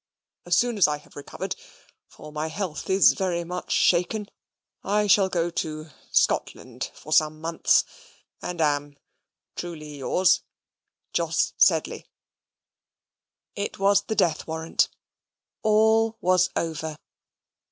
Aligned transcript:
As 0.47 0.57
soon 0.57 0.79
as 0.79 0.87
I 0.87 0.97
have 0.97 1.15
recovered, 1.15 1.55
for 2.07 2.31
my 2.31 2.47
health 2.47 2.89
is 2.89 3.13
very 3.13 3.43
much 3.43 3.71
shaken, 3.71 4.25
I 4.83 5.05
shall 5.05 5.29
go 5.29 5.51
to 5.51 5.91
Scotland 6.11 6.89
for 6.95 7.13
some 7.13 7.39
months, 7.39 7.83
and 8.41 8.59
am 8.61 8.97
Truly 9.55 9.97
yours, 9.99 10.41
Jos 11.13 11.53
Sedley 11.55 12.07
It 13.55 13.77
was 13.77 14.01
the 14.01 14.15
death 14.15 14.47
warrant. 14.47 14.89
All 15.61 16.17
was 16.19 16.49
over. 16.55 16.97